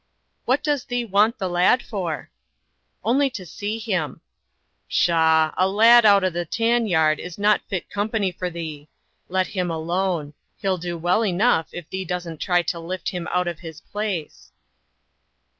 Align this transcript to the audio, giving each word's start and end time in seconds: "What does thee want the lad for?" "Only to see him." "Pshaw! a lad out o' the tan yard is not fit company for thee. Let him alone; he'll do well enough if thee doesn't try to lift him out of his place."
"What 0.45 0.63
does 0.63 0.85
thee 0.85 1.05
want 1.05 1.37
the 1.37 1.47
lad 1.47 1.83
for?" 1.83 2.31
"Only 3.03 3.29
to 3.29 3.45
see 3.45 3.77
him." 3.77 4.21
"Pshaw! 4.89 5.53
a 5.55 5.69
lad 5.69 6.07
out 6.07 6.23
o' 6.23 6.31
the 6.31 6.43
tan 6.43 6.87
yard 6.87 7.19
is 7.19 7.37
not 7.37 7.61
fit 7.67 7.87
company 7.87 8.31
for 8.31 8.49
thee. 8.49 8.87
Let 9.29 9.45
him 9.49 9.69
alone; 9.69 10.33
he'll 10.57 10.79
do 10.79 10.97
well 10.97 11.23
enough 11.23 11.67
if 11.71 11.87
thee 11.87 12.03
doesn't 12.03 12.39
try 12.41 12.63
to 12.63 12.79
lift 12.79 13.09
him 13.09 13.27
out 13.29 13.47
of 13.47 13.59
his 13.59 13.79
place." 13.79 14.51